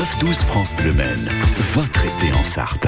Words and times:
9-12 0.00 0.44
France 0.46 0.74
Bleu 0.74 0.94
votre 1.74 2.02
été 2.02 2.32
en 2.32 2.42
Sarthe. 2.42 2.86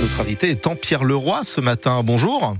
Notre 0.00 0.20
invité 0.22 0.48
étant 0.48 0.74
Pierre 0.74 1.04
Leroy 1.04 1.44
ce 1.44 1.60
matin. 1.60 2.02
Bonjour. 2.02 2.56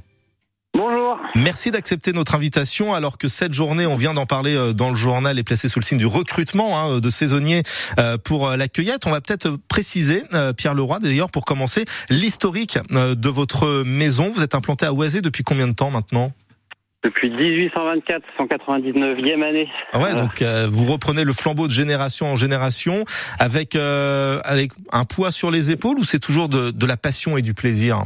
Bonjour. 0.75 1.17
Merci 1.35 1.71
d'accepter 1.71 2.13
notre 2.13 2.35
invitation 2.35 2.93
alors 2.93 3.17
que 3.17 3.27
cette 3.27 3.55
journée, 3.55 3.87
on 3.87 3.97
vient 3.97 4.13
d'en 4.13 4.27
parler 4.27 4.55
euh, 4.55 4.75
dans 4.75 4.91
le 4.91 4.97
journal, 4.97 5.39
est 5.39 5.43
placée 5.43 5.71
sous 5.71 5.81
le 5.81 5.85
signe 5.87 5.97
du 5.97 6.05
recrutement 6.05 6.79
hein, 6.79 7.01
de 7.01 7.09
saisonniers 7.09 7.63
euh, 7.99 8.19
pour 8.19 8.49
euh, 8.49 8.57
la 8.59 8.69
cueillette. 8.69 9.07
On 9.07 9.13
va 9.13 9.23
peut-être 9.23 9.57
préciser, 9.69 10.23
Pierre 10.59 10.75
Leroy 10.75 10.99
d'ailleurs, 10.99 11.31
pour 11.31 11.47
commencer, 11.47 11.87
l'historique 12.11 12.79
de 12.91 13.29
votre 13.31 13.83
maison. 13.83 14.31
Vous 14.31 14.43
êtes 14.43 14.55
implanté 14.55 14.85
à 14.85 14.93
Oisé 14.93 15.23
depuis 15.23 15.43
combien 15.43 15.67
de 15.67 15.73
temps 15.73 15.91
maintenant? 15.91 16.35
Depuis 17.03 17.31
1824, 17.31 18.23
199e 18.39 19.43
année. 19.43 19.69
Ah 19.93 20.01
ouais, 20.01 20.15
donc 20.15 20.43
vous 20.71 20.91
reprenez 20.91 21.25
le 21.25 21.33
flambeau 21.33 21.67
de 21.67 21.73
génération 21.73 22.27
en 22.33 22.37
génération 22.37 23.05
avec, 23.39 23.75
avec 23.75 24.73
un 24.93 25.05
poids 25.05 25.31
sur 25.31 25.51
les 25.51 25.71
épaules 25.71 25.99
ou 25.99 26.05
c'est 26.05 26.19
toujours 26.19 26.49
de, 26.49 26.71
de 26.71 26.87
la 26.87 26.97
passion 26.97 27.37
et 27.37 27.43
du 27.43 27.55
plaisir? 27.55 28.05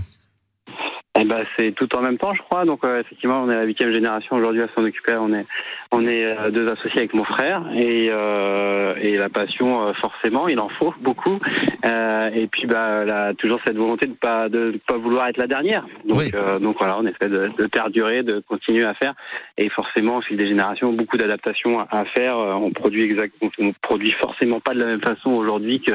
Eh 1.17 1.25
ben, 1.25 1.45
c'est 1.57 1.73
tout 1.73 1.95
en 1.97 2.03
même 2.03 2.19
temps, 2.19 2.35
je 2.35 2.43
crois. 2.43 2.65
Donc, 2.65 2.83
euh, 2.83 3.01
effectivement, 3.01 3.43
on 3.43 3.51
est 3.51 3.55
la 3.55 3.63
huitième 3.63 3.93
génération 3.93 4.35
aujourd'hui 4.35 4.63
à 4.63 4.69
s'en 4.75 4.85
occuper. 4.85 5.15
On 5.15 5.33
est, 5.33 5.47
on 5.93 6.05
est 6.09 6.25
euh, 6.25 6.51
deux 6.51 6.69
associés 6.69 6.99
avec 6.99 7.15
mon 7.15 7.23
frère 7.23 7.63
et, 7.73 8.09
euh, 8.11 8.97
et 9.01 9.17
la 9.17 9.29
passion, 9.29 9.95
forcément, 9.95 10.49
il 10.49 10.59
en 10.59 10.69
faut 10.71 10.93
beaucoup. 11.01 11.39
et 11.85 12.49
puis, 12.51 12.67
bah, 12.67 13.05
là, 13.05 13.33
toujours 13.35 13.61
cette 13.65 13.77
volonté 13.77 14.09
de 14.09 14.15
pas 14.15 14.49
de 14.49 14.81
pas 14.89 14.97
vouloir 14.97 15.29
être 15.29 15.37
la 15.37 15.47
dernière. 15.47 15.87
Donc, 16.05 16.33
donc 16.61 16.79
voilà, 16.79 16.99
on 16.99 17.07
essaie 17.07 17.29
de, 17.29 17.51
de, 17.59 17.67
perdurer, 17.67 18.25
de 18.25 18.41
continuer 18.41 18.85
à 18.85 18.95
faire. 18.95 19.15
Et 19.57 19.69
forcément, 19.69 20.17
au 20.17 20.21
fil 20.23 20.37
des 20.37 20.49
générations, 20.49 20.93
beaucoup 20.93 21.17
d'adaptations 21.17 21.81
à, 21.81 22.05
faire. 22.07 22.37
On 22.37 22.71
produit 22.73 23.05
exact, 23.05 23.35
on 23.59 23.73
produit 23.83 24.13
forcément 24.13 24.59
pas 24.61 24.75
de 24.75 24.81
la 24.81 24.87
même 24.87 25.03
façon 25.03 25.31
aujourd'hui 25.31 25.81
que 25.81 25.95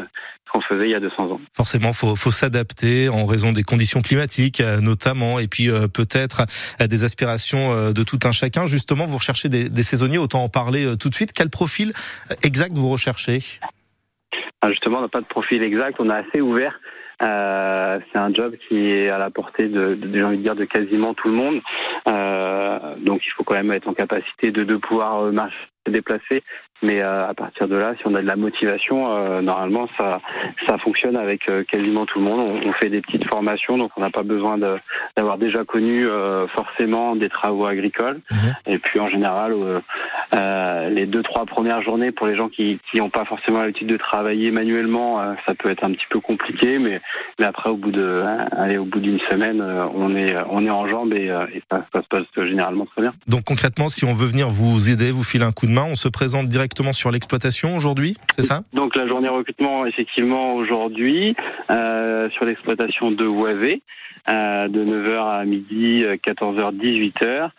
qu'on 0.50 0.62
faisait 0.62 0.86
il 0.86 0.92
y 0.92 0.96
a 0.96 1.00
200 1.00 1.32
ans. 1.32 1.42
Forcément, 1.54 1.94
faut, 1.94 2.16
faut 2.16 2.32
s'adapter 2.32 3.10
en 3.10 3.26
raison 3.26 3.52
des 3.52 3.64
conditions 3.64 4.02
climatiques, 4.02 4.62
euh, 4.62 4.80
notamment, 4.80 5.40
et 5.40 5.48
puis 5.48 5.70
euh, 5.70 5.88
peut-être 5.88 6.46
euh, 6.82 6.88
des 6.88 7.04
aspirations 7.04 7.92
de 7.92 8.04
tout 8.04 8.20
un 8.24 8.32
chacun. 8.32 8.68
Justement, 8.68 9.06
vous 9.06 9.18
recherchez 9.18 9.50
des, 9.50 9.70
des 9.70 9.84
saisonniers, 9.84 10.18
autant 10.18 10.44
en 10.44 10.50
parler 10.50 10.86
tout 11.00 11.10
de 11.10 11.16
suite. 11.16 11.32
Quel 11.34 11.50
profil 11.50 11.94
exact 12.44 12.78
vous 12.78 12.90
recherchez? 12.90 13.40
Ah, 14.62 14.70
Justement, 14.70 15.00
on 15.00 15.02
n'a 15.02 15.08
pas 15.08 15.22
de 15.22 15.28
profil 15.28 15.64
exact, 15.64 15.98
on 16.00 16.10
est 16.10 16.14
assez 16.14 16.42
ouvert. 16.42 16.80
Euh, 17.22 18.00
c'est 18.12 18.20
un 18.20 18.34
job 18.34 18.56
qui 18.68 18.78
est 18.92 19.10
à 19.10 19.18
la 19.18 19.30
portée 19.30 19.68
de, 19.68 19.96
de 19.96 20.14
j'ai 20.14 20.24
envie 20.24 20.38
de 20.38 20.44
dire, 20.44 20.56
de 20.56 20.66
quasiment 20.66 21.14
tout 21.14 21.28
le 21.28 21.36
monde. 21.36 21.62
Donc, 23.04 23.22
il 23.26 23.32
faut 23.36 23.44
quand 23.44 23.56
même 23.56 23.72
être 23.72 23.88
en 23.88 23.94
capacité 23.94 24.52
de, 24.52 24.64
de 24.64 24.76
pouvoir 24.78 25.32
marcher, 25.32 25.58
déplacer, 25.88 26.44
mais 26.82 27.02
euh, 27.02 27.28
à 27.28 27.34
partir 27.34 27.68
de 27.68 27.76
là, 27.76 27.94
si 27.98 28.08
on 28.08 28.16
a 28.16 28.22
de 28.22 28.28
la 28.28 28.36
motivation, 28.36 29.12
euh, 29.12 29.42
normalement 29.42 29.88
ça 29.98 30.22
ça 30.68 30.78
fonctionne 30.78 31.18
avec 31.18 31.50
euh, 31.50 31.64
quasiment 31.64 32.06
tout 32.06 32.20
le 32.20 32.26
monde. 32.26 32.62
On, 32.66 32.74
fait 32.74 32.90
des 32.90 33.02
petites 33.02 33.28
formations, 33.28 33.78
donc 33.78 33.92
on 33.98 34.02
n'a 34.02 34.10
pas 34.10 34.24
besoin 34.24 34.58
d'avoir 35.18 35.38
déjà 35.38 35.66
connu 35.66 36.08
forcément 36.56 37.16
des 37.16 37.28
travaux 37.28 37.66
agricoles. 37.66 38.16
Mhm. 38.32 38.56
Et 38.68 38.78
puis 38.80 39.00
en 39.00 39.10
général, 39.10 39.54
les 40.32 41.06
deux 41.06 41.24
trois 41.24 41.46
premières 41.46 41.82
journées 41.82 42.12
pour 42.12 42.28
les 42.28 42.38
gens 42.38 42.48
qui 42.48 42.80
qui 42.90 43.00
n'ont 43.00 43.10
pas 43.10 43.26
forcément 43.26 43.60
l'habitude 43.60 43.88
de 43.88 43.98
travailler 43.98 44.52
manuellement, 44.52 45.36
ça 45.46 45.56
peut 45.56 45.70
être 45.70 45.84
un 45.84 45.92
petit 45.92 46.06
peu 46.10 46.22
compliqué, 46.22 46.80
mais 46.80 47.02
mais 47.38 47.46
après 47.46 47.70
au 47.70 47.76
bout 47.76 47.92
de 47.92 48.24
aller 48.56 48.78
au 48.78 48.86
bout 48.86 49.00
d'une 49.00 49.20
semaine, 49.30 49.62
on 49.62 50.16
est 50.16 50.34
on 50.50 50.66
est 50.66 50.70
en 50.70 50.88
jambes 50.88 51.14
et, 51.14 51.26
et 51.26 51.64
ça, 51.70 51.86
ça 51.94 52.02
se 52.02 52.08
passe 52.08 52.48
généralement 52.48 52.86
très 52.86 53.02
bien. 53.02 53.14
Donc 53.28 53.44
concrètement, 53.44 53.90
si 53.90 54.06
on 54.06 54.14
veut 54.14 54.28
venir 54.28 54.48
vous 54.48 54.90
aider, 54.90 55.12
vous 55.12 55.24
filer 55.24 55.44
un 55.44 55.52
coup 55.52 55.66
de 55.66 55.74
main, 55.74 55.86
on 55.90 55.96
se 55.96 56.08
présente 56.08 56.48
directement 56.48 56.69
directement 56.70 56.94
sur 56.94 57.10
l'exploitation 57.10 57.76
aujourd'hui, 57.76 58.16
c'est 58.36 58.44
ça? 58.44 58.62
Donc 58.74 58.96
la 58.96 59.08
journée 59.08 59.28
recrutement 59.28 59.88
effectivement 59.88 60.54
aujourd'hui 60.56 61.36
euh, 61.72 62.30
sur 62.30 62.46
l'exploitation 62.46 63.12
de 63.12 63.26
Wavé 63.26 63.82
euh, 64.30 64.68
de 64.68 64.86
9h 64.86 65.42
à 65.42 65.46
midi, 65.46 66.04
14h, 66.26 66.76
18h. 66.76 67.50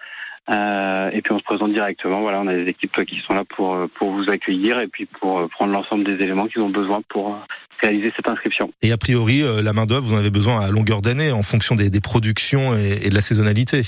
Euh, 0.49 1.11
et 1.11 1.23
puis 1.23 1.33
on 1.33 1.39
se 1.39 1.45
présente 1.45 1.73
directement. 1.73 2.21
Voilà, 2.21 2.41
on 2.41 2.47
a 2.47 2.55
des 2.55 2.69
équipes 2.69 3.05
qui 3.05 3.21
sont 3.27 3.35
là 3.35 3.45
pour 3.45 3.77
pour 3.99 4.13
vous 4.13 4.31
accueillir 4.31 4.81
et 4.81 4.87
puis 4.87 5.07
pour 5.07 5.49
prendre 5.51 5.73
l'ensemble 5.73 6.05
des 6.05 6.23
éléments 6.25 6.47
qu'ils 6.47 6.63
ont 6.63 6.71
besoin 6.71 7.03
pour 7.09 7.37
réaliser 7.83 8.13
cette 8.17 8.29
inscription. 8.29 8.73
Et 8.83 8.93
a 8.93 8.97
priori, 8.97 9.43
la 9.63 9.73
main 9.73 9.87
d'œuvre, 9.87 10.03
vous 10.03 10.15
en 10.15 10.19
avez 10.19 10.31
besoin 10.31 10.61
à 10.61 10.71
longueur 10.71 11.03
d'année 11.03 11.33
en 11.33 11.43
fonction 11.43 11.75
des, 11.75 11.91
des 11.91 12.01
productions 12.01 12.75
et, 12.77 13.07
et 13.07 13.11
de 13.11 13.15
la 13.15 13.21
saisonnalité 13.21 13.83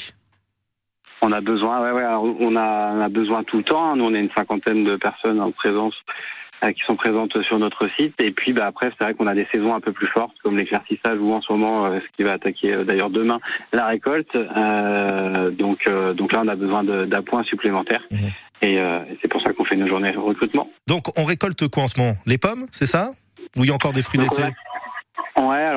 on 1.23 1.33
a 1.33 1.41
besoin, 1.41 1.81
ouais, 1.81 1.93
ouais, 1.93 2.05
on 2.05 2.57
a, 2.57 2.93
on 2.95 3.01
a 3.01 3.09
besoin 3.09 3.45
tout 3.45 3.59
le 3.59 3.65
temps. 3.65 3.93
Hein. 3.93 3.97
Nous, 3.97 4.05
on 4.05 4.15
est 4.15 4.21
une 4.21 4.31
cinquantaine 4.37 4.85
de 4.85 4.97
personnes 4.97 5.41
en 5.41 5.53
présence 5.53 5.95
euh, 6.65 6.73
qui 6.73 6.81
sont 6.87 6.97
présentes 6.97 7.41
sur 7.43 7.59
notre 7.59 7.89
site. 7.97 8.15
Et 8.21 8.33
puis 8.33 8.53
bah, 8.53 8.67
après, 8.67 8.91
c'est 8.91 9.05
vrai 9.05 9.15
qu'on 9.15 9.29
a 9.29 9.35
des 9.35 9.47
saisons 9.53 9.75
un 9.75 9.81
peu 9.81 9.93
plus 9.93 10.09
fortes, 10.09 10.35
comme 10.43 10.59
l'éclaircissage 10.59 11.19
ou 11.21 11.33
en 11.33 11.41
ce 11.41 11.53
moment, 11.53 11.87
euh, 11.87 12.01
ce 12.01 12.17
qui 12.17 12.25
va 12.25 12.33
attaquer 12.33 12.73
euh, 12.73 12.85
d'ailleurs 12.85 13.11
demain, 13.11 13.39
la 13.73 13.87
récolte. 13.87 14.33
donc, 14.33 15.89
donc 16.17 16.33
là, 16.33 16.43
on 16.45 16.49
a 16.49 16.57
besoin 16.57 16.85
d'appoints 16.85 17.45
supplémentaires. 17.45 18.03
Mmh. 18.11 18.17
Et 18.65 18.79
c'est 19.21 19.27
pour 19.27 19.43
ça 19.43 19.53
qu'on 19.53 19.65
fait 19.65 19.75
nos 19.75 19.89
journées 19.89 20.13
de 20.13 20.19
recrutement. 20.19 20.71
Donc 20.87 21.19
on 21.19 21.25
récolte 21.25 21.67
quoi 21.69 21.83
en 21.83 21.89
ce 21.89 21.99
moment? 21.99 22.15
Les 22.27 22.39
pommes, 22.39 22.67
c'est 22.71 22.87
ça? 22.87 23.11
Ou 23.57 23.65
il 23.65 23.69
y 23.69 23.71
a 23.73 23.75
encore 23.75 23.93
des 23.93 24.03
fruits 24.03 24.21
d'été? 24.21 24.43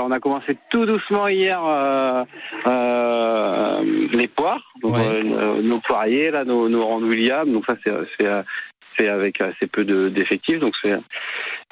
On 0.06 0.12
a 0.12 0.20
commencé 0.20 0.58
tout 0.70 0.86
doucement 0.86 1.28
hier 1.28 1.60
euh, 1.66 2.24
euh, 2.68 4.08
les 4.12 4.28
poires, 4.28 4.62
donc, 4.82 4.96
euh, 4.96 5.62
nos 5.62 5.80
poiriers 5.80 6.32
là, 6.32 6.46
nos, 6.46 6.70
nos. 6.70 7.52
Donc 7.52 7.66
ça 7.66 7.76
c'est 7.84 8.26
c'est 8.98 9.08
avec 9.08 9.42
assez 9.42 9.68
peu 9.68 9.84
d'effectifs, 9.84 10.60
donc 10.60 10.74
c'est 10.82 10.94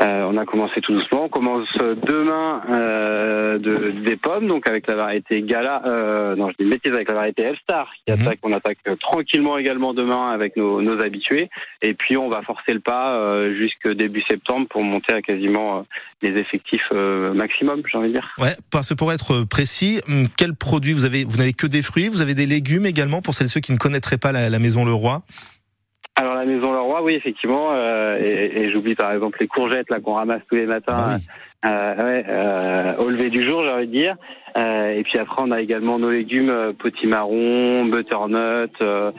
euh, 0.01 0.23
on 0.23 0.37
a 0.37 0.45
commencé 0.45 0.81
tout 0.81 0.93
doucement. 0.93 1.25
On 1.25 1.29
commence 1.29 1.67
demain 1.77 2.61
euh, 2.69 3.59
de, 3.59 3.91
des 4.03 4.17
pommes, 4.17 4.47
donc 4.47 4.67
avec 4.67 4.87
la 4.87 4.95
variété 4.95 5.41
Gala. 5.43 5.83
Euh, 5.85 6.35
non, 6.35 6.49
je 6.49 6.63
dis 6.63 6.69
bêtise 6.69 6.93
avec 6.93 7.07
la 7.09 7.15
variété 7.15 7.43
Elstar 7.43 7.91
qui 8.05 8.11
mhm. 8.11 8.21
attaque. 8.21 8.39
On 8.41 8.53
attaque 8.53 8.79
tranquillement 8.99 9.57
également 9.57 9.93
demain 9.93 10.31
avec 10.31 10.57
nos, 10.57 10.81
nos 10.81 10.99
habitués. 10.99 11.49
Et 11.81 11.93
puis 11.93 12.17
on 12.17 12.27
va 12.27 12.41
forcer 12.41 12.73
le 12.73 12.79
pas 12.79 13.49
jusque 13.53 13.87
début 13.87 14.23
septembre 14.29 14.67
pour 14.69 14.83
monter 14.83 15.13
à 15.13 15.21
quasiment 15.21 15.85
les 16.21 16.39
effectifs 16.39 16.91
maximum, 16.91 17.83
j'ai 17.89 17.97
envie 17.97 18.07
de 18.07 18.13
dire. 18.13 18.29
Ouais, 18.39 18.55
parce 18.71 18.89
que 18.89 18.95
pour 18.95 19.11
être 19.11 19.43
précis, 19.47 20.01
hum, 20.07 20.25
quel 20.37 20.55
produit 20.55 20.93
vous 20.93 21.05
avez 21.05 21.23
Vous 21.23 21.37
n'avez 21.37 21.53
que 21.53 21.67
des 21.67 21.81
fruits, 21.81 22.09
vous 22.09 22.21
avez 22.21 22.33
des 22.33 22.47
légumes 22.47 22.85
également 22.85 23.21
pour 23.21 23.35
celles 23.35 23.45
et 23.45 23.49
ceux 23.49 23.59
qui 23.59 23.73
ne 23.73 23.77
connaîtraient 23.77 24.17
pas 24.17 24.31
la, 24.31 24.49
la 24.49 24.59
maison 24.59 24.85
Leroy? 24.85 25.21
La 26.43 26.51
maison 26.51 26.73
Leroy, 26.73 27.01
oui 27.03 27.13
effectivement, 27.15 27.71
euh, 27.71 28.17
et, 28.19 28.63
et 28.63 28.71
j'oublie 28.71 28.95
par 28.95 29.13
exemple 29.13 29.37
les 29.39 29.47
courgettes 29.47 29.89
là 29.89 30.01
qu'on 30.01 30.15
ramasse 30.15 30.41
tous 30.49 30.55
les 30.55 30.65
matins. 30.65 30.95
Ah 30.97 31.05
bah 31.05 31.13
euh, 31.13 31.17
ouais, 31.69 32.25
euh, 32.27 32.95
au 32.97 33.09
lever 33.09 33.29
du 33.29 33.45
jour, 33.45 33.63
j'ai 33.63 33.71
envie 33.71 33.87
de 33.87 33.91
dire. 33.91 34.15
Euh, 34.55 34.99
et 34.99 35.03
puis 35.03 35.17
après, 35.17 35.41
on 35.41 35.51
a 35.51 35.61
également 35.61 35.97
nos 35.97 36.11
légumes 36.11 36.49
euh, 36.49 36.73
potimarron, 36.73 37.85
butternut. 37.85 38.71
Euh, 38.81 39.11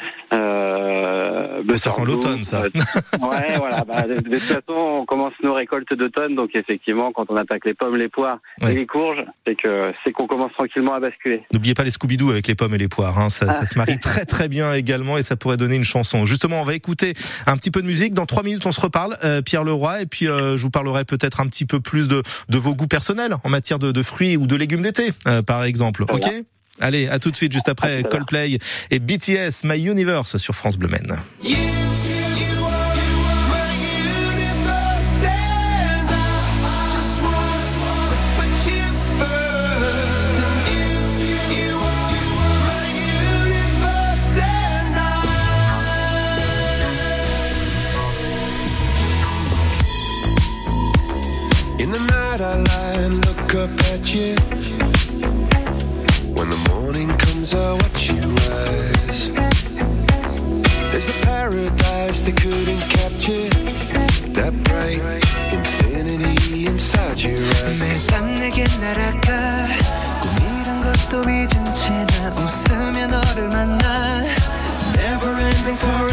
butter 1.63 1.79
ça 1.79 1.91
sent 1.91 2.05
l'automne, 2.05 2.45
ça. 2.45 2.63
ouais, 2.63 3.59
voilà. 3.59 3.83
Bah, 3.85 4.03
de, 4.03 4.21
toute 4.21 4.39
façon, 4.39 4.63
on 4.69 5.07
commence 5.07 5.33
nos 5.43 5.55
récoltes 5.55 5.93
d'automne, 5.95 6.37
donc 6.37 6.51
effectivement, 6.55 7.13
quand 7.13 7.27
on 7.31 7.37
attaque 7.37 7.65
les 7.65 7.75
pommes, 7.75 7.97
les 7.97 8.09
poires 8.09 8.39
et 8.63 8.75
les 8.75 8.87
courges, 8.87 9.25
c'est 9.47 9.57
que 9.57 9.93
c'est 10.05 10.13
qu'on 10.13 10.27
commence 10.27 10.53
tranquillement 10.53 10.95
à 10.95 11.01
basculer. 11.01 11.43
N'oubliez 11.53 11.75
pas 11.75 11.83
les 11.83 11.91
Scooby-Doo 11.91 12.31
avec 12.31 12.47
les 12.47 12.55
pommes 12.55 12.75
et 12.75 12.79
les 12.79 12.89
poires. 12.89 13.19
Hein. 13.19 13.29
Ça, 13.29 13.53
ça, 13.53 13.67
se 13.67 13.77
marie 13.77 13.99
très 13.99 14.25
très 14.25 14.49
bien 14.49 14.73
également, 14.75 15.19
et 15.19 15.23
ça 15.23 15.37
pourrait 15.37 15.57
donner 15.57 15.77
une 15.77 15.85
chanson. 15.85 16.27
Justement, 16.27 16.61
on 16.61 16.65
va 16.65 16.75
écouter 16.75 17.13
un 17.47 17.57
petit 17.57 17.71
peu 17.71 17.83
de 17.83 17.87
musique. 17.87 18.15
Dans 18.15 18.27
trois 18.27 18.45
minutes, 18.45 18.67
on 18.67 18.73
se 18.73 18.81
reparle, 18.81 19.15
Pierre 19.45 19.65
Leroy, 19.65 20.03
et 20.03 20.07
puis 20.07 20.27
je 20.27 20.63
vous 20.63 20.71
parlerai 20.71 21.05
peut-être 21.05 21.41
un 21.41 21.47
petit 21.47 21.67
peu 21.67 21.81
plus 21.81 22.07
de 22.07 22.23
de 22.49 22.59
vos 22.59 22.75
goûts 22.75 22.87
personnels 22.87 23.37
en 23.45 23.49
matière 23.49 23.79
de, 23.79 23.93
de 23.93 24.03
fruits 24.03 24.37
ou 24.37 24.47
de 24.47 24.57
légumes 24.57 24.83
d'été, 24.83 25.13
euh, 25.27 25.43
par 25.43 25.65
exemple. 25.65 26.05
Ok 26.11 26.27
Allez, 26.81 27.07
à 27.07 27.21
tout 27.21 27.31
de 27.31 27.37
suite, 27.37 27.53
juste 27.53 27.69
après 27.69 28.03
Coldplay 28.03 28.59
et 28.91 28.99
BTS, 28.99 29.63
My 29.63 29.81
Universe 29.81 30.39
sur 30.39 30.55
France 30.57 30.77
Bleu 30.77 30.89
Men. 52.54 52.70
you. 54.14 54.36
When 56.38 56.48
the 56.50 56.62
morning 56.70 57.10
comes, 57.18 57.54
I 57.54 57.74
watch 57.74 58.10
you 58.10 58.22
rise. 58.50 59.30
There's 60.92 61.10
a 61.10 61.26
paradise 61.26 62.22
they 62.22 62.32
couldn't 62.32 62.90
capture. 62.90 63.50
That 64.34 64.54
bright 64.64 65.02
infinity 65.54 66.66
inside 66.68 67.20
your 67.22 67.38
eyes. 67.38 67.82
매일 67.82 68.08
밤 68.08 68.36
내게 68.36 68.64
날아가. 68.82 69.68
꿈이란 70.22 70.82
것도 70.82 71.30
잊은 71.30 71.74
채나 71.74 72.34
웃으며 72.36 73.08
너를 73.08 73.50
만나. 73.50 74.24
Never 74.98 75.34
ending 75.34 75.78
forever, 75.78 76.13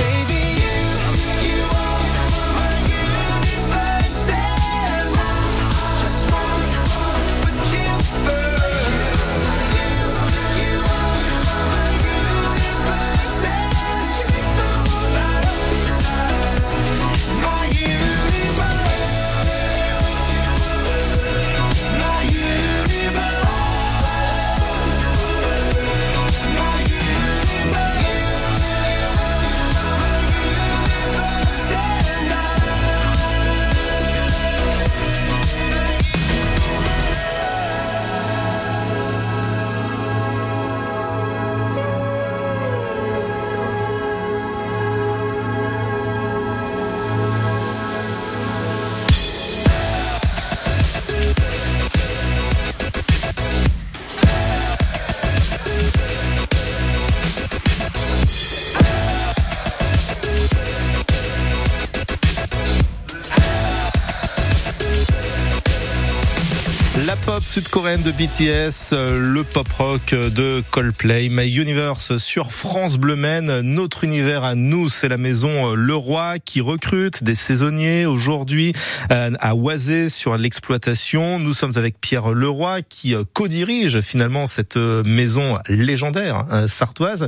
sud-coréenne 67.41 68.03
de 68.03 68.11
BTS, 68.11 68.93
euh, 68.93 69.19
le 69.19 69.43
pop 69.43 69.67
rock 69.73 70.13
de 70.13 70.63
Coldplay, 70.71 71.29
My 71.29 71.51
Universe 71.51 72.17
sur 72.17 72.51
France 72.51 72.97
Bleu 72.97 73.15
Maine. 73.15 73.61
Notre 73.61 74.03
univers 74.03 74.43
à 74.43 74.55
nous, 74.55 74.89
c'est 74.89 75.09
la 75.09 75.17
maison 75.17 75.71
euh, 75.71 75.75
Leroy 75.75 76.39
qui 76.39 76.61
recrute 76.61 77.23
des 77.23 77.35
saisonniers 77.35 78.05
aujourd'hui 78.05 78.73
euh, 79.11 79.31
à 79.39 79.55
Oisé 79.55 80.09
sur 80.09 80.37
l'exploitation. 80.37 81.39
Nous 81.39 81.53
sommes 81.53 81.77
avec 81.77 81.99
Pierre 81.99 82.29
Leroy 82.31 82.81
qui 82.83 83.15
co-dirige 83.33 84.01
finalement 84.01 84.47
cette 84.47 84.77
maison 84.77 85.57
légendaire 85.67 86.45
sartoise. 86.67 87.27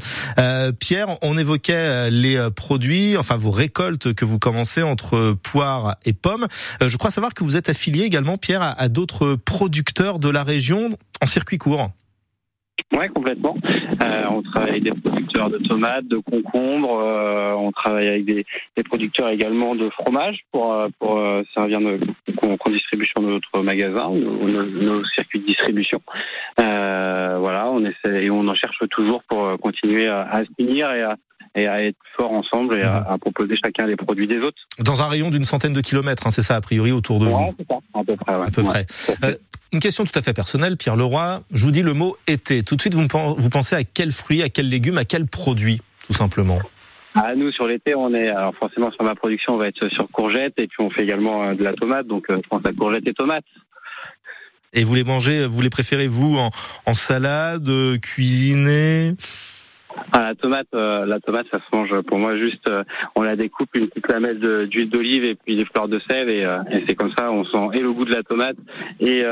Pierre, 0.79 1.17
on 1.21 1.37
évoquait 1.37 2.09
les 2.09 2.49
produits, 2.55 3.17
enfin 3.17 3.37
vos 3.37 3.51
récoltes 3.51 4.13
que 4.13 4.25
vous 4.25 4.39
commencez 4.39 4.81
entre 4.81 5.35
poires 5.41 5.95
et 6.05 6.13
pommes. 6.13 6.47
Je 6.81 6.97
crois 6.97 7.11
savoir 7.11 7.33
que 7.33 7.43
vous 7.43 7.57
êtes 7.57 7.69
affilié 7.69 8.03
également, 8.03 8.37
Pierre, 8.37 8.75
à 8.77 8.87
d'autres 8.89 9.35
producteurs 9.35 10.02
de 10.19 10.29
la 10.29 10.43
région 10.43 10.89
en 11.21 11.25
circuit 11.25 11.57
court. 11.57 11.89
Ouais, 12.95 13.07
complètement. 13.09 13.55
Euh, 14.03 14.23
on 14.29 14.41
travaille 14.43 14.71
avec 14.71 14.83
des 14.83 14.91
producteurs 14.91 15.49
de 15.49 15.57
tomates, 15.59 16.05
de 16.07 16.17
concombres. 16.17 16.99
euh, 16.99 17.53
on 17.53 17.71
travaille 17.71 18.07
avec 18.07 18.25
des, 18.25 18.45
des 18.75 18.83
producteurs 18.83 19.29
également 19.29 19.75
de 19.75 19.89
fromage 19.91 20.39
pour 20.51 20.73
euh, 20.73 20.87
pour 20.99 21.17
euh, 21.17 21.43
servir 21.53 21.79
qu'on 22.37 22.57
qu'on 22.57 22.69
distribue 22.71 23.05
sur 23.07 23.21
notre 23.21 23.61
magasin, 23.61 24.09
nos, 24.09 24.47
nos- 24.47 24.65
nos 24.65 25.05
circuits 25.15 25.39
de 25.41 25.45
distribution. 25.45 26.01
Voilà, 26.57 27.69
on 27.71 27.83
essaie 27.85 28.25
et 28.25 28.29
on 28.29 28.47
en 28.47 28.55
cherche 28.55 28.77
toujours 28.89 29.23
pour 29.27 29.59
continuer 29.59 30.07
à, 30.07 30.21
à 30.29 30.43
se 30.43 30.49
unir 30.59 30.91
et 30.91 31.01
à 31.03 31.15
et 31.55 31.67
à 31.67 31.83
être 31.83 31.97
forts 32.17 32.31
ensemble 32.31 32.77
et 32.79 32.81
à, 32.81 32.97
à 33.07 33.17
proposer 33.19 33.55
chacun 33.63 33.85
les 33.85 33.95
produits 33.95 34.27
des 34.27 34.39
autres. 34.39 34.57
Dans 34.79 35.03
un 35.03 35.07
rayon 35.07 35.29
d'une 35.29 35.45
centaine 35.45 35.73
de 35.73 35.81
kilomètres, 35.81 36.25
hein, 36.25 36.31
c'est 36.31 36.41
ça 36.41 36.55
a 36.55 36.61
priori 36.61 36.91
autour 36.91 37.19
de 37.19 37.25
vous. 37.25 37.37
Ouais, 37.37 37.51
ça, 37.69 37.77
à 37.93 38.03
peu 38.03 38.15
près. 38.15 38.35
ouais. 38.35 38.47
À 38.47 38.51
peu 38.51 38.61
Ouais. 38.61 38.67
près. 39.21 39.37
Une 39.73 39.79
question 39.79 40.03
tout 40.03 40.17
à 40.17 40.21
fait 40.21 40.33
personnelle, 40.33 40.77
Pierre 40.77 40.95
Leroy. 40.95 41.39
Je 41.51 41.65
vous 41.65 41.71
dis 41.71 41.81
le 41.81 41.93
mot 41.93 42.15
été. 42.27 42.61
Tout 42.61 42.75
de 42.75 42.81
suite, 42.81 42.93
vous, 42.93 43.07
pensez 43.07 43.75
à 43.75 43.83
quel 43.83 44.11
fruit, 44.11 44.43
à 44.43 44.49
quel 44.49 44.69
légume, 44.69 44.99
à 44.99 45.03
quel 45.03 45.25
produit, 45.25 45.81
tout 46.05 46.13
simplement? 46.13 46.59
Ah, 47.15 47.33
nous, 47.35 47.51
sur 47.51 47.65
l'été, 47.65 47.95
on 47.95 48.13
est, 48.13 48.29
alors 48.29 48.55
forcément, 48.55 48.91
sur 48.91 49.03
ma 49.03 49.15
production, 49.15 49.53
on 49.53 49.57
va 49.57 49.67
être 49.67 49.89
sur 49.89 50.07
courgettes 50.11 50.53
et 50.57 50.67
puis 50.67 50.77
on 50.79 50.91
fait 50.91 51.01
également 51.03 51.43
euh, 51.43 51.53
de 51.55 51.63
la 51.63 51.73
tomate, 51.73 52.05
donc 52.05 52.29
euh, 52.29 52.39
je 52.43 52.47
pense 52.49 52.61
à 52.65 52.71
courgettes 52.71 53.07
et 53.07 53.13
tomates. 53.13 53.45
Et 54.73 54.83
vous 54.83 54.93
les 54.93 55.03
mangez, 55.03 55.45
vous 55.45 55.61
les 55.61 55.69
préférez 55.69 56.07
vous 56.07 56.37
en, 56.37 56.49
en 56.85 56.93
salade, 56.93 57.67
euh, 57.67 57.97
cuisinée? 57.97 59.13
Ah, 60.15 60.25
la 60.25 60.35
tomate, 60.35 60.67
euh, 60.75 61.05
la 61.07 61.19
tomate, 61.19 61.47
ça 61.49 61.57
se 61.57 61.75
mange 61.75 61.89
pour 62.03 62.19
moi 62.19 62.37
juste, 62.37 62.67
euh, 62.67 62.83
on 63.15 63.23
la 63.23 63.35
découpe 63.35 63.69
une 63.73 63.87
petite 63.87 64.11
lamelle 64.11 64.67
d'huile 64.69 64.89
d'olive 64.89 65.23
et 65.23 65.33
puis 65.33 65.55
des 65.55 65.65
fleurs 65.65 65.87
de 65.87 65.99
sel 66.07 66.29
et, 66.29 66.43
euh, 66.45 66.59
et 66.71 66.83
c'est 66.87 66.93
comme 66.93 67.11
ça, 67.17 67.31
on 67.31 67.43
sent 67.45 67.77
et 67.77 67.79
le 67.79 67.91
goût 67.91 68.05
de 68.05 68.13
la 68.13 68.21
tomate 68.21 68.55
et, 68.99 69.23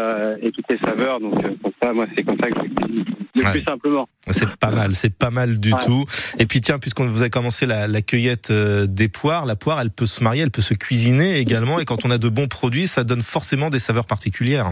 et 0.41 0.51
toutes 0.51 0.65
les 0.69 0.79
saveurs. 0.79 1.19
Donc 1.19 1.35
pour 1.59 1.71
ça, 1.81 1.93
moi, 1.93 2.07
c'est 2.15 2.23
comme 2.23 2.37
ça 2.39 2.49
que 2.49 2.55
je 2.59 2.85
le 2.95 3.03
Ouais. 3.45 3.51
plus 3.51 3.61
simplement. 3.63 4.07
C'est 4.27 4.49
pas 4.57 4.71
mal, 4.71 4.93
c'est 4.93 5.17
pas 5.17 5.29
mal 5.31 5.59
du 5.59 5.71
Ouais. 5.71 5.79
tout. 5.85 6.03
Et 6.37 6.45
puis 6.45 6.61
tiens, 6.61 6.79
puisqu'on 6.79 7.07
vous 7.07 7.21
avez 7.21 7.29
commencé 7.29 7.65
la, 7.65 7.87
la 7.87 8.01
cueillette 8.01 8.51
des 8.51 9.07
poires, 9.07 9.45
la 9.45 9.55
poire, 9.55 9.79
elle 9.81 9.89
peut 9.89 10.05
se 10.05 10.23
marier, 10.23 10.41
elle 10.43 10.51
peut 10.51 10.61
se 10.61 10.73
cuisiner 10.73 11.37
également. 11.39 11.79
Et 11.79 11.85
quand 11.85 12.05
on 12.05 12.11
a 12.11 12.17
de 12.17 12.27
bons 12.29 12.47
produits, 12.47 12.87
ça 12.87 13.03
donne 13.03 13.21
forcément 13.21 13.69
des 13.69 13.79
saveurs 13.79 14.05
particulières. 14.05 14.71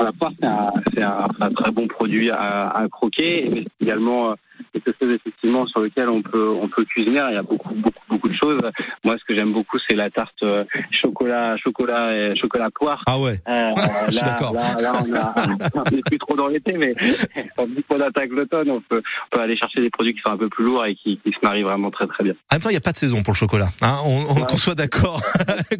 La 0.00 0.10
poire, 0.12 0.32
c'est 0.40 0.46
un, 0.46 0.70
c'est 0.94 1.02
un, 1.02 1.28
un 1.40 1.50
très 1.52 1.70
bon 1.70 1.86
produit 1.86 2.30
à, 2.30 2.70
à 2.70 2.88
croquer, 2.88 3.48
mais 3.52 3.64
également 3.80 4.34
euh, 4.74 4.80
quelque 4.80 4.96
chose 4.98 5.14
effectivement 5.14 5.66
sur 5.66 5.80
lequel 5.80 6.08
on 6.08 6.22
peut 6.22 6.48
on 6.48 6.68
peut 6.68 6.84
cuisiner. 6.84 7.22
Il 7.30 7.34
y 7.34 7.38
a 7.38 7.42
beaucoup 7.42 7.74
beaucoup 7.74 8.03
beaucoup 8.24 8.28
de 8.28 8.36
choses. 8.38 8.60
Moi, 9.04 9.16
ce 9.18 9.24
que 9.26 9.34
j'aime 9.34 9.52
beaucoup, 9.52 9.78
c'est 9.88 9.94
la 9.96 10.10
tarte 10.10 10.42
euh, 10.42 10.64
chocolat 11.02 11.56
chocolat 11.58 12.12
et 12.14 12.36
chocolat 12.38 12.68
poire. 12.74 13.02
Ah 13.06 13.18
ouais. 13.18 13.38
Euh, 13.48 13.70
Je 14.06 14.12
suis 14.12 14.24
d'accord. 14.24 14.54
Là, 14.54 14.62
là, 14.80 15.34
on 15.74 15.90
n'est 15.94 16.02
plus 16.02 16.18
trop 16.18 16.36
dans 16.36 16.48
l'été, 16.48 16.72
mais 16.72 16.92
tandis 17.56 17.82
qu'on 17.88 18.00
attaque 18.00 18.30
l'automne, 18.30 18.70
on 18.70 18.80
peut, 18.80 19.02
on 19.32 19.36
peut 19.36 19.42
aller 19.42 19.56
chercher 19.56 19.80
des 19.80 19.90
produits 19.90 20.14
qui 20.14 20.20
sont 20.24 20.32
un 20.32 20.36
peu 20.38 20.48
plus 20.48 20.64
lourds 20.64 20.84
et 20.86 20.94
qui, 20.94 21.18
qui 21.24 21.30
se 21.30 21.36
marient 21.42 21.62
vraiment 21.62 21.90
très 21.90 22.06
très 22.06 22.24
bien. 22.24 22.32
En 22.50 22.54
même 22.56 22.62
temps, 22.62 22.68
il 22.70 22.72
n'y 22.72 22.78
a 22.78 22.82
pas 22.82 22.92
de 22.92 22.96
saison 22.96 23.22
pour 23.22 23.32
le 23.32 23.38
chocolat. 23.38 23.68
Hein 23.82 23.96
on, 24.04 24.10
on- 24.30 24.34
Ouais. 24.34 24.40
Qu'on 24.48 24.56
soit 24.58 24.74
d'accord, 24.74 25.22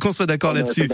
qu'on 0.01 0.13
soit 0.13 0.27
d'accord 0.27 0.53
là-dessus. 0.55 0.89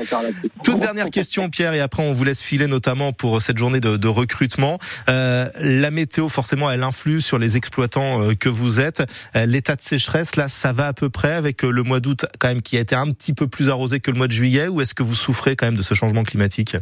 Toute 0.65 0.79
dernière 0.79 1.11
question, 1.11 1.51
Pierre, 1.51 1.75
et 1.75 1.81
après 1.81 2.03
on 2.03 2.13
vous 2.13 2.25
laisse 2.25 2.43
filer 2.43 2.67
notamment 2.67 3.13
pour 3.13 3.43
cette 3.43 3.59
journée 3.59 3.81
de, 3.81 3.97
de 3.99 4.09
recrutement. 4.09 4.79
Euh, 5.09 5.47
la 5.61 5.91
météo, 5.91 6.29
forcément, 6.29 6.71
elle 6.71 6.83
influe 6.83 7.21
sur 7.21 7.39
les 7.39 7.57
exploitants 7.59 8.35
que 8.41 8.49
vous 8.49 8.81
êtes. 8.81 9.05
L'état 9.47 9.77
de 9.77 9.83
sécheresse, 9.83 10.37
là, 10.37 10.49
ça 10.49 10.73
va 10.73 10.87
à 10.89 10.93
peu 10.95 11.11
près? 11.11 11.40
Avec 11.41 11.65
euh, 11.65 11.71
le 11.71 11.83
mois 11.83 11.99
d'août 11.99 12.27
quand 12.39 12.49
même 12.49 12.63
qui 12.63 12.77
a 12.77 12.81
été 12.81 12.95
un 12.95 13.11
petit 13.11 13.35
peu 13.35 13.49
plus 13.49 13.69
arrosé 13.69 13.99
que 13.99 14.11
le 14.11 14.17
mois 14.17 14.29
de 14.29 14.33
juillet, 14.33 14.69
ou 14.69 14.81
est-ce 14.81 14.95
que 14.95 15.03
vous 15.03 15.17
souffrez 15.17 15.57
quand 15.57 15.67
même 15.67 15.77
de 15.77 15.83
ce 15.83 15.95
changement 15.95 16.23
climatique? 16.23 16.77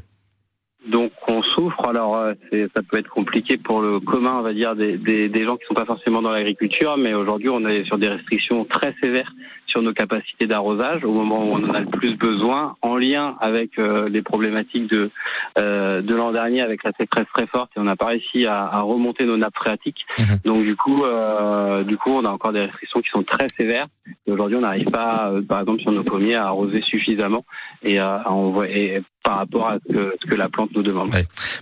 Alors 1.88 2.16
euh, 2.16 2.34
ça 2.74 2.82
peut 2.82 2.98
être 2.98 3.10
compliqué 3.10 3.56
pour 3.56 3.80
le 3.80 4.00
commun, 4.00 4.38
on 4.38 4.42
va 4.42 4.52
dire, 4.52 4.76
des, 4.76 4.96
des, 4.96 5.28
des 5.28 5.44
gens 5.44 5.56
qui 5.56 5.64
sont 5.66 5.74
pas 5.74 5.84
forcément 5.84 6.22
dans 6.22 6.30
l'agriculture, 6.30 6.96
mais 6.96 7.14
aujourd'hui 7.14 7.48
on 7.48 7.66
est 7.66 7.84
sur 7.84 7.98
des 7.98 8.08
restrictions 8.08 8.64
très 8.64 8.94
sévères 9.00 9.32
sur 9.68 9.82
nos 9.82 9.92
capacités 9.92 10.46
d'arrosage 10.46 11.04
au 11.04 11.12
moment 11.12 11.44
où 11.44 11.52
on 11.52 11.68
en 11.68 11.74
a 11.74 11.80
le 11.80 11.86
plus 11.86 12.16
besoin, 12.16 12.74
en 12.82 12.96
lien 12.96 13.36
avec 13.40 13.78
euh, 13.78 14.08
les 14.08 14.22
problématiques 14.22 14.88
de 14.90 15.10
euh, 15.58 16.02
de 16.02 16.14
l'an 16.14 16.32
dernier 16.32 16.62
avec 16.62 16.82
la 16.84 16.92
sécheresse 16.92 17.28
très 17.34 17.46
forte 17.46 17.70
et 17.76 17.80
on 17.80 17.84
n'a 17.84 17.96
pas 17.96 18.06
réussi 18.06 18.46
à, 18.46 18.64
à, 18.64 18.80
remonter 18.80 19.24
nos 19.24 19.36
nappes 19.36 19.56
phréatiques. 19.56 20.06
Mhm. 20.18 20.38
Donc 20.44 20.64
du 20.64 20.74
coup, 20.74 21.04
euh, 21.04 21.84
du 21.84 21.96
coup, 21.96 22.10
on 22.10 22.24
a 22.24 22.30
encore 22.30 22.52
des 22.52 22.60
restrictions 22.60 23.00
qui 23.00 23.10
sont 23.10 23.22
très 23.22 23.48
sévères. 23.48 23.86
Et 24.26 24.32
aujourd'hui, 24.32 24.56
on 24.56 24.62
n'arrive 24.62 24.90
pas, 24.90 25.32
par 25.48 25.60
exemple, 25.60 25.82
sur 25.82 25.92
nos 25.92 26.02
pommiers, 26.02 26.34
à 26.34 26.46
arroser 26.46 26.80
suffisamment 26.82 27.44
et 27.82 27.98
à, 27.98 28.30
envoyer 28.30 29.02
par 29.22 29.38
rapport 29.38 29.68
à 29.68 29.78
ce 29.86 30.26
que, 30.26 30.36
la 30.36 30.48
plante 30.48 30.70
nous 30.74 30.82
demande. 30.82 31.10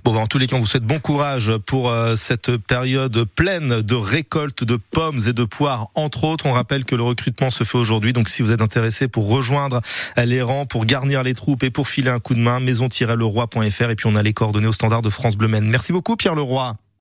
Bon, 0.07 0.13
bah, 0.13 0.21
en 0.21 0.29
tous 0.29 0.39
les 0.39 0.47
cas, 0.47 0.55
on 0.55 0.61
vous 0.61 0.69
souhaite 0.69 0.85
bon 0.85 1.01
courage 1.01 1.51
pour 1.67 1.93
cette 2.15 2.57
période 2.57 3.25
pleine 3.25 3.83
de 3.83 3.95
récolte 3.97 4.63
de 4.63 4.77
pommes 4.77 5.21
et 5.27 5.33
de 5.33 5.43
poires, 5.43 5.89
entre 5.97 6.23
autres. 6.23 6.47
On 6.47 6.53
rappelle 6.53 6.85
que 6.85 6.95
le 6.95 7.03
recrutement 7.03 7.51
se 7.51 7.65
fait 7.65 7.77
aujourd'hui 7.77 8.13
donc 8.13 8.29
si 8.29 8.43
vous 8.43 8.53
êtes 8.53 8.63
intéressé 8.63 9.09
pour 9.09 9.29
rejoindre 9.29 9.81
les 10.17 10.43
rangs, 10.43 10.65
pour 10.65 10.85
garnir 10.85 11.25
les 11.25 11.35
troupes 11.35 11.65
et 11.65 11.71
pour 11.71 11.89
filer 11.89 12.11
un 12.11 12.21
coup 12.21 12.35
de 12.35 12.39
main, 12.39 12.61
maison-leroy.fr 12.61 13.91
et 13.91 13.97
puis 13.97 14.07
on 14.07 14.15
a 14.15 14.23
les 14.23 14.33
coordonnées 14.33 14.69
au 14.69 14.73
standard 14.73 15.03
de 15.03 15.11
France 15.11 15.35
Bleu 15.35 15.49
Merci 15.49 15.93
beaucoup 15.93 16.15
Pierre 16.15 16.37
Leroy. 16.37 16.75